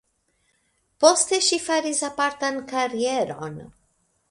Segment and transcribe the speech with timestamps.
[1.03, 3.63] Poste ŝi faris apartan karieron.